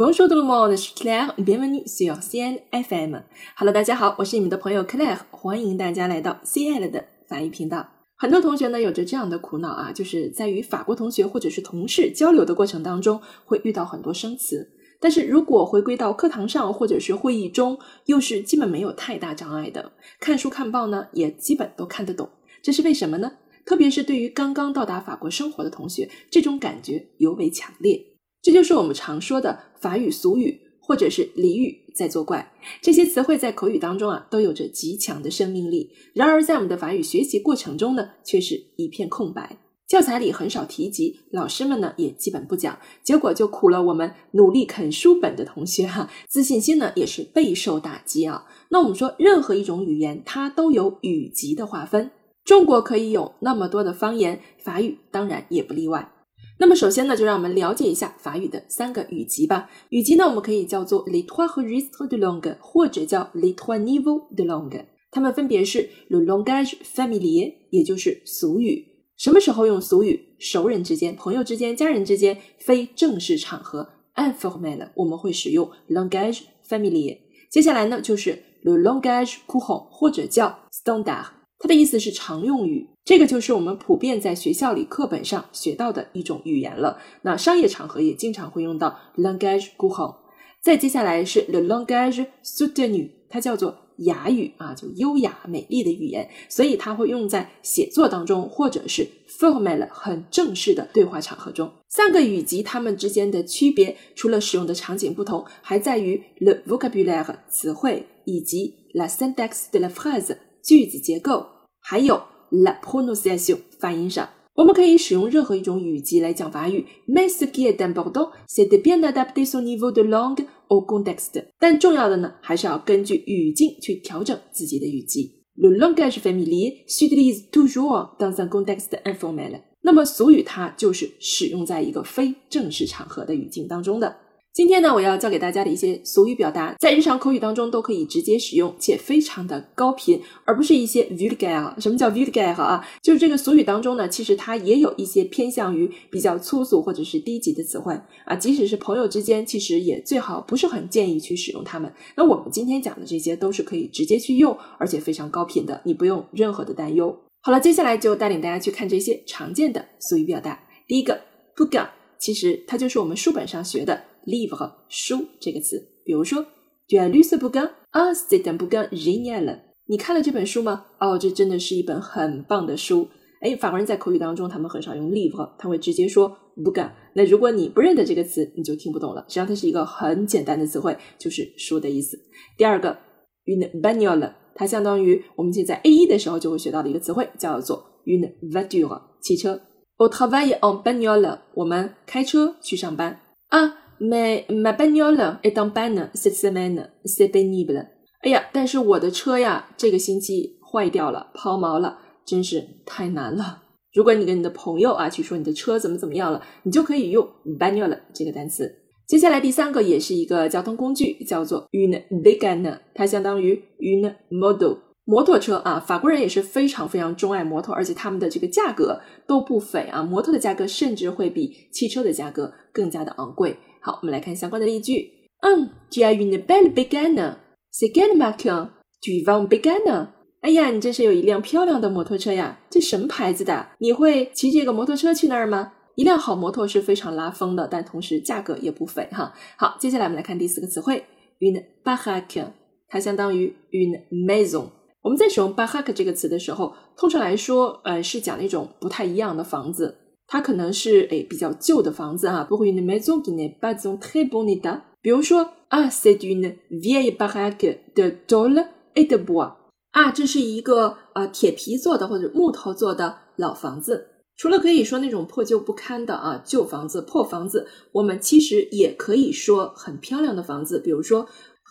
[0.00, 1.34] Bonjour tout le monde, c'est Claire.
[1.36, 3.22] Bienvenue sur CL FM.
[3.54, 7.86] Hello，大家好，我是你们的朋友 Claire，欢迎大家来到 CL 的法语频道。
[8.16, 14.70] 很多同学呢有着这样的苦恼啊，就是在与法国同学或者是同事交流的过程当中，会遇到很多生词。
[14.98, 22.26] 但是如果回归到课堂上或者是会议中，又是基本没有太大障碍的，看书看报呢也基本都看得懂。
[22.62, 23.32] 这是为什么呢？
[23.66, 28.06] 特别是对于刚刚到达法国生活的同学，这种感觉尤为强烈。
[28.42, 32.52] 这就是我们常说的法语俗语或者是俚语在作怪。
[32.80, 35.90] 这些词汇在口语当中啊，都有着极强的生命力。
[36.14, 39.58] 然而，在我们的法语学习过程中呢，却是一片空白。
[39.86, 48.46] 教材里很少提及，老师们呢也基本不讲，结果就苦了我们努力啃书本的同学哈，自信心呢也是备受打击啊。
[48.70, 52.12] 那我们说，任何一种语言，它都有语级的划分。
[52.44, 56.12] 中国可以有那么多的方言，法语当然也不例外。
[56.60, 59.70] 那么首先呢，就让我们了解一下法语的三个语级吧。
[59.88, 64.84] 语级呢，我们可以叫做 les trois registres de langue，或者叫 le trois niveaux de langue。
[65.10, 68.84] 它们分别是 le langage familier，也就是俗语。
[69.16, 70.36] 什么时候用俗语？
[70.38, 77.16] 熟人之间、朋友之间、家人之间，非正式场合 informel，我们会使用 langage familier。
[77.50, 81.24] 接下来呢，就是 le langage courant，或者叫 standard，
[81.60, 82.88] 它的意思是常用语。
[83.04, 86.98] 这个就是我们普遍在学校里课本上学到的一种语言了。
[87.22, 90.16] 那商业场合也经常会用到 language courant。
[90.62, 101.70] 再接下来是 le langage soutenu，它叫做雅语啊，就优雅美丽的语言，所以它会用在写作当中，或者是 formal 很正式的对话场合中。
[101.88, 111.46] 三个语级它们之间的区别，除了使用的场景不同，还在于 le vocabulaire 词汇以及 la syntaxe de la phrase 句子结构，
[111.80, 112.22] 还有。
[112.52, 116.84] La prononciation 发音上，我们可以使用任何一种语级来讲法语。
[117.06, 121.44] Mais ce qui est important, c'est de bien adapter son niveau de langue au contexte。
[121.60, 125.44] 但重要的呢，还是要根据语境去调整自己的语级。
[125.54, 129.60] Le langage familier s'utilise toujours dans un contexte informel。
[129.82, 134.16] 那么俗语它就是使用在一个非正式场合的语境当中的。
[134.52, 141.80] 今天呢，我要教给大家的一些俗语表达，在日常口语当中都可以直接使用，且非常的高频，而不是一些 vulgar。
[141.80, 142.84] 什么叫 vulgar 啊？
[143.00, 148.34] 就是这个俗语当中呢，其实它也有一些偏向于比较粗俗或者是低级的词汇啊。
[148.34, 151.92] 即使是朋友之间，其实也最好不是很建议去使用它们。
[152.16, 157.16] 那我们今天讲的这些都是可以直接去用，而且非常高频的，你不用任何的担忧。
[157.42, 160.60] 好了，接下来就带领大家去看这些常见的俗语表达。
[160.88, 161.14] 第一个
[161.54, 161.88] b o o k
[162.18, 164.09] 其实它就是我们书本上学的。
[164.26, 166.44] Livre 书这个词，比如说
[166.88, 167.70] ，tu as lu ce bouquin?
[167.92, 169.60] Ah, c'est un bouquin génial！
[169.86, 170.86] 你看了这本书吗？
[171.00, 173.08] 哦，这真的是一本很棒的书。
[173.40, 176.90] 哎，法国人在口语当中，他们很少用 livre，他会直接说 bouquin。
[177.14, 179.24] 那如果你不认得这个词，你就听不懂了。
[179.26, 182.18] 实际上，它是一个很简单的词汇，就是书的意思。
[182.56, 182.98] 第二个
[183.46, 189.60] ，une bagnole，它相当于我们现在 A 一的时候就会学到的一个词汇，叫做 une voiture，汽车。
[189.96, 193.76] Au travail en bagnole，我们开车去上班啊。
[194.00, 197.86] My my bagnole est en panne cette semaine, c'est pénible.
[198.22, 203.62] 哎呀，但是我的车呀，这个星期坏掉了，抛锚了，真是太难了。
[203.92, 207.28] 如果你跟你的朋友啊去说你的车怎么怎么样了，你就可以用
[207.58, 208.74] bagnole 这个单词。
[209.06, 215.78] 接下来第三个也是一个交通工具，叫做 une wagon，它相当于 une moto，摩托车啊。
[215.78, 220.02] 法国人也是非常非常钟爱摩托，而且他们的这个价格都不菲啊。
[220.02, 223.56] 摩托的价格甚至会比汽车的价格更加的昂贵。
[223.80, 225.10] 好，我们来看相关的例句。
[225.40, 227.36] 嗯，Tu as une belle bagnole.
[227.72, 228.68] C'est quelle marque?
[229.00, 230.08] Tu vas en bagnole?
[230.42, 232.60] 哎呀，你真是有一辆漂亮的摩托车呀！
[232.70, 233.68] 这什么牌子的？
[233.78, 235.72] 你会骑这个摩托车去那儿吗？
[235.96, 239.34] 一辆好摩托是非常拉风的，但同时价格也不菲哈。
[239.58, 241.04] 好，接下来我们来看第四个词汇
[241.40, 242.46] u n baraque，
[242.88, 244.70] 它相当于 u n maison。
[245.02, 249.96] 我们在使用 baraque 这个词的时候，通常来说，呃，是讲那种不太一样的房子。
[250.32, 254.80] 它可能是诶比较旧的房子哈，不会 une maison qui n'est pas en très bon état。
[255.02, 255.40] 比如说
[255.70, 259.56] 啊，c'est une vieille baraque de tôle et de bois。
[259.90, 264.06] 啊，这是一个呃铁皮做的或者木头做的老房子。
[264.36, 270.78] 除了可以说那种破旧不堪的啊旧房子、破房子，我们其实也可以说很漂亮的房子。
[270.78, 271.26] 比如说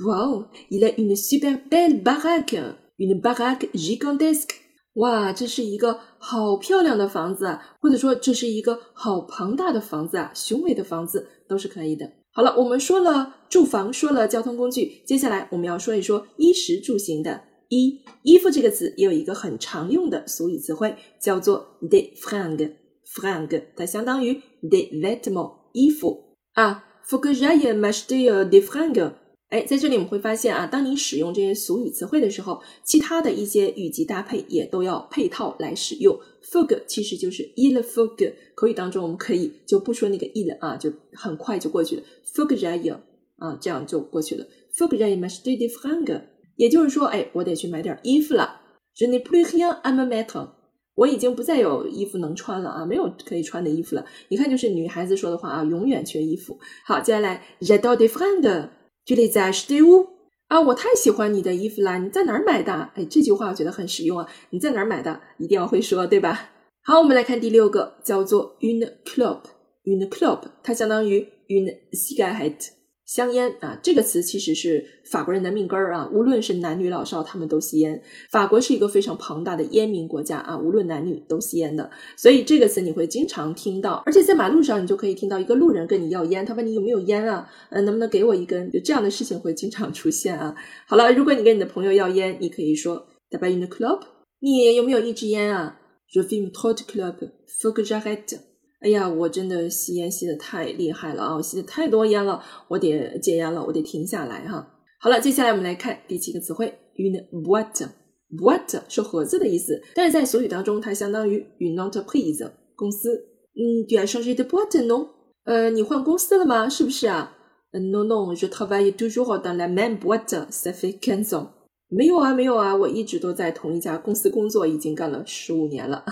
[0.05, 4.49] ，Wow，il a une super belle baraque，une baraque gigantesque。
[4.95, 12.11] 哇，这是一个好漂亮的房子啊，或者说这是一个好庞大的房子啊，雄伟的房子都是可以的。
[12.31, 22.75] 好了，我们说了住房，说了交通工具，接下来我们要说一说衣食住行的衣衣服这个词也有一个很常用的俗语词汇，叫做 d e f r a n g。
[23.11, 29.13] f r a n g 它相当于 des vêtements 衣服啊 f o r que j'aille m'acheter defranger。
[29.49, 36.15] 哎，在这里我们会发现啊，当你使用这些俗语词汇的时候，其他的一些语级搭配也都要配套来使用。
[36.51, 42.03] faut que 其实就是 il faut que，口语当中我们可以就不说那个 il 啊，就很快就过去了。
[42.31, 42.95] faut que j'aille
[43.37, 44.45] 啊，这样就过去了。
[44.75, 46.21] faut que j'aille m'acheter des fringues，
[46.55, 48.61] 也就是说，哎，我得去买点衣服了。
[48.95, 50.47] Je n'ai plus rien à me mettre，
[50.93, 54.05] 我已经不再有衣服能穿了啊，没有可以穿的衣服了。
[54.27, 56.59] 一看，就是女孩子说的话啊，永远缺衣服。
[56.85, 58.69] 好，接下来 j'adore des fringues。
[59.09, 60.07] Je les ai achetées où
[60.49, 61.97] 啊，我太喜欢你的衣服啦！
[61.97, 62.71] 你在哪儿买的？
[62.93, 64.27] 哎，这句话我觉得很实用啊！
[64.51, 65.19] 你在哪儿买的？
[65.39, 66.51] 一定要会说，对吧？
[66.83, 69.45] 好，我们来看第六个，叫做 une clope。
[69.85, 72.67] une clope，它相当于 une cigarette。
[73.09, 76.07] 香烟啊，这个词其实是法国人的命根儿啊。
[76.13, 77.99] 无论是男女老少，他们都吸烟。
[78.29, 81.89] 法国是一个非常庞大的烟民国家啊，无论男女都吸烟的。
[82.15, 87.49] 所以这个词你会经常听到，而且在马路上你就可以听到一个路人跟你要烟，他问你有没有烟啊？
[87.71, 88.69] 嗯，能不能给我一根？
[88.69, 90.53] 就这样的事情会经常出现啊。
[90.85, 94.03] 好了，如果你跟你的朋友要烟，你可以说 d a b a une clope？
[94.39, 95.79] 你有没有一支烟啊
[96.13, 98.37] ？Je fume trop de clopes，faut que j'arrête。
[98.81, 101.35] 哎呀，我真的吸烟吸的太厉害了啊！
[101.35, 104.65] 我吸的太多烟了，我得戒烟了，我得停下来哈。
[105.01, 107.89] 好了，接下来我们来看第七个词汇，une boîte。
[108.31, 113.09] boîte 是盒子的意思，但是在俗语当中，它相当于 une entreprise 公司。
[113.55, 115.07] 嗯，tu as changé de boîte non？
[115.43, 116.69] 呃，你换公司了吗？
[116.69, 117.35] 是不是啊
[117.73, 121.47] ？Non non，je travaille toujours dans la même boîte，ça fait quinze ans。
[121.89, 126.05] 没有啊，没有啊，我一直都在同一家公司工作，已经干了十五年了。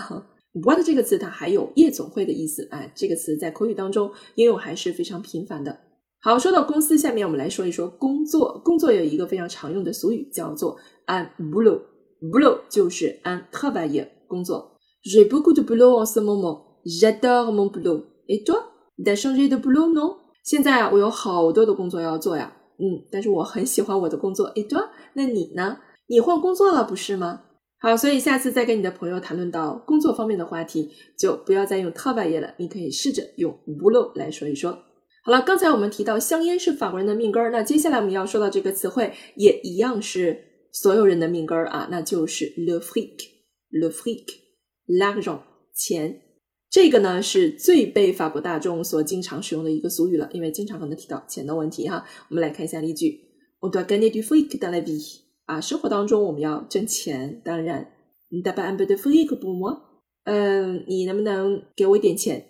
[0.52, 5.78] What 这个词它还有夜总会的意思，哎，这个词在口语当中应用还是非常频繁的。
[6.20, 8.60] 好，说到公司，下面我们来说一说工作。
[8.64, 11.80] 工作有一个非常常用的俗语叫做 un boulot。
[12.20, 14.78] boulot 就是 un travail 工作。
[15.04, 16.80] J'ai beaucoup de boulot en ce moment.
[16.84, 18.06] J'adore mon boulot.
[18.26, 18.72] Et toi?
[19.04, 20.16] T'as changé de boulot non?
[20.42, 22.52] 现在啊，我有好多的工作要做呀。
[22.78, 24.52] 嗯，但是我很喜欢我的工作。
[24.54, 24.88] Et toi？
[25.14, 25.78] 那你呢？
[26.08, 27.42] 你换工作了不是吗？
[27.80, 34.76] 好，所以下次再跟你的朋友谈论到工作方面的话题，就不要再用 t a b a y 了，你可以试着用无漏来说一说。
[35.22, 40.36] 好了，刚才我们提到香烟是法国人的命根儿，那接下来我们要说到这个词汇也一样是
[40.72, 45.40] 所有人的命根儿啊，那就是 le fric，le fric，l'argent，
[45.72, 46.22] 钱。
[46.70, 52.04] 这个呢是最被法国大众所经常使用的一个俗语了，因为经常可能提到钱的问题哈。
[52.28, 53.20] 我们来看一下例句
[53.60, 55.27] ：On doit gagner du fric dans la vie。
[55.48, 57.90] 啊，生活当中我们要挣钱，当然，
[58.28, 59.80] 你打扮 un peu de fric pour moi？
[60.24, 62.44] 嗯，你能不能给我一点钱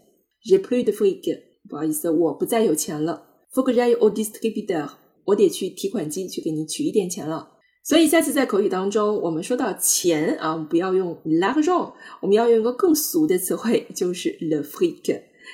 [0.45, 1.23] ？J'ai plus de fric，
[1.69, 3.23] 不好意思，我不再有钱了。
[3.55, 4.91] Faut que j'aille au distributeur，
[5.27, 7.53] 我得去提款机去给你取一点钱了。
[7.85, 15.05] 所以下次在口语当中，我们说到钱啊，不要用 l'argent，我们要用一个更俗的词汇，就是 le fric，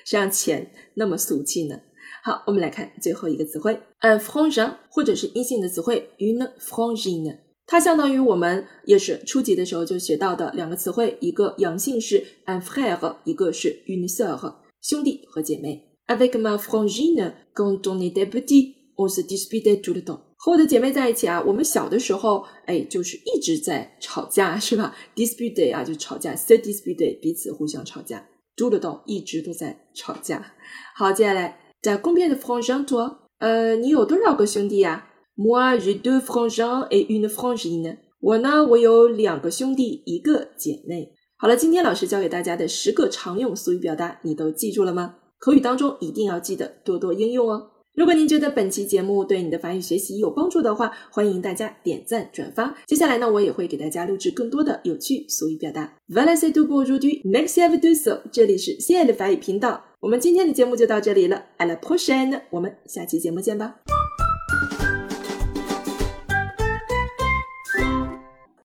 [0.06, 1.78] 谁让钱那么俗气呢？
[2.26, 7.36] 好，我们来看最后一个词汇，un frangin，或者是阴性的词汇，une frangine，
[7.66, 15.90] 它相当于我们也是初级的时候就学到的两个词汇，一个阳性是 un frère，一个是 une sœur，兄弟和姐妹。
[16.06, 20.20] Avec ma frangine，quand on était petit，on se disputait tout le temps。
[20.38, 28.26] 和我的姐妹在一起啊，我们小的时候，哎，就是一直在吵架，是吧？Dispute 啊，就吵架，se dispute，彼此互相吵架
[28.56, 30.54] ，tout le temps，一直都在吵架。
[30.96, 31.60] 好，接下来。
[31.84, 35.06] 在公片的 frangin 多，呃，你有多少个兄弟呀
[35.36, 37.98] ？Moi j'ai deux frangins et une frangine。
[38.22, 41.12] 我呢，我有两个兄弟，一个姐妹。
[41.36, 45.16] 好了，今天老师教给大家的十个常用俗语表达，你都记住了吗？
[45.38, 47.72] 口语当中一定要记得多多应用哦。
[47.94, 52.74] 如果您觉得本期节目对你的法语学习有帮助的话，欢迎大家点赞转发。
[52.86, 55.94] 接下来呢，我也会给大家录制更多的有趣俗语表达。
[56.08, 57.22] Voilà c'est tout pour aujourd'hui.
[57.22, 58.20] Merci à tous.
[58.32, 59.84] 这里是亲爱的法语频道。
[60.00, 63.76] 我们今天的节目就到这里了，à la prochaine，我们下期节目见吧。